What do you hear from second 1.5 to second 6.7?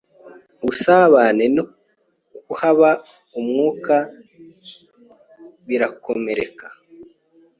no kwubaha Umwuka birakomereka.